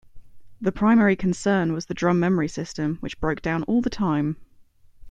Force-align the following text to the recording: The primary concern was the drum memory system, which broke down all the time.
The 0.59 0.71
primary 0.71 1.15
concern 1.15 1.73
was 1.73 1.85
the 1.85 1.93
drum 1.93 2.19
memory 2.19 2.47
system, 2.47 2.97
which 3.01 3.19
broke 3.19 3.43
down 3.43 3.61
all 3.65 3.83
the 3.83 3.89
time. 3.91 4.35